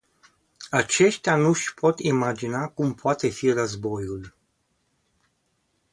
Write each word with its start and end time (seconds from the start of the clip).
Aceștia 0.69 1.35
nu-și 1.35 1.73
pot 1.73 1.99
imagina 1.99 2.67
cum 2.69 2.93
poate 2.93 3.27
fi 3.29 3.51
războiul. 3.51 4.35